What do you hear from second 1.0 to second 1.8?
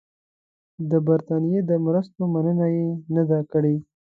برټانیې د